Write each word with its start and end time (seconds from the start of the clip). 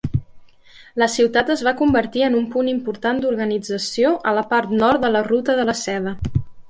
La 1.01 1.07
ciutat 1.15 1.51
es 1.55 1.61
va 1.67 1.73
convertir 1.81 2.23
en 2.29 2.37
un 2.39 2.47
punt 2.55 2.71
important 2.71 3.21
d'organització 3.25 4.15
a 4.33 4.35
la 4.39 4.45
part 4.55 4.75
nord 4.81 5.05
de 5.05 5.13
la 5.19 5.23
ruta 5.29 5.59
de 5.61 5.69
la 5.71 5.77
seda. 5.83 6.17